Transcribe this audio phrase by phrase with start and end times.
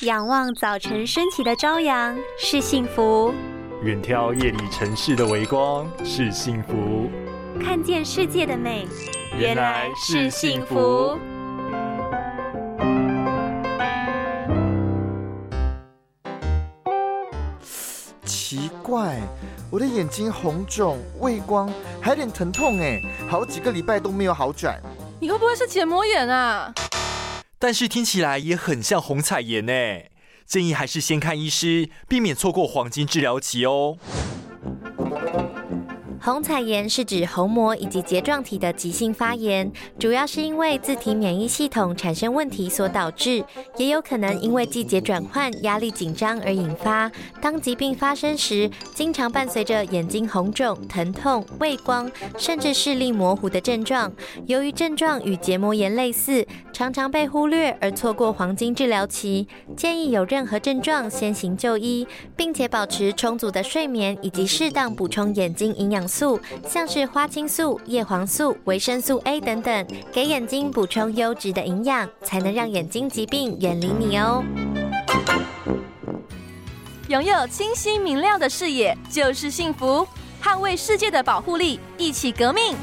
[0.00, 3.32] 仰望早晨升起的朝阳是幸福，
[3.84, 7.08] 远眺夜里城市的微光是幸福，
[7.62, 8.88] 看见世界的美
[9.38, 11.16] 原来是幸福。
[18.24, 19.20] 奇怪，
[19.70, 23.00] 我的眼睛红肿、畏光，还有点疼痛哎，
[23.30, 24.76] 好几个礼拜都没有好转。
[25.20, 26.74] 你会不会是结膜炎啊？
[27.66, 29.72] 但是听起来也很像红彩炎呢，
[30.44, 33.96] 建议还是先看医师，避免错过黄金治疗期哦。
[36.24, 43.44] 红彩炎是指虹膜以及睫状体的急性发炎，主要是因为自体免疫系统产生问题所导致，
[43.76, 47.12] 也有可能因为季节转换、压力紧张而引发。
[47.42, 54.10] 当疾病发生时，经常伴随着眼睛红肿、疼痛、畏光，甚至视力模糊的症状。
[54.46, 59.46] 由于症状与结膜炎类似，常常被忽略而错过黄金治疗期。
[59.76, 66.08] 建议有任何症状先行就医，并且保持充足的睡眠以及适当补充眼睛营养。
[66.14, 74.44] 素像是花青素、叶黄素、维生素 A 等等，给眼睛补充优质的营养，才能让眼睛疾病远离你哦。
[77.08, 80.06] 拥有清晰明亮的视野就是幸福，
[80.40, 82.76] 捍卫世界的保护力，一起革命。